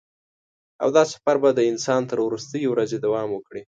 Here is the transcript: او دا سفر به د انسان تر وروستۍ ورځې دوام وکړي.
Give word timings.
او 0.83 0.89
دا 0.95 1.03
سفر 1.11 1.35
به 1.43 1.49
د 1.53 1.59
انسان 1.71 2.01
تر 2.09 2.17
وروستۍ 2.21 2.63
ورځې 2.67 2.97
دوام 3.05 3.29
وکړي. 3.33 3.61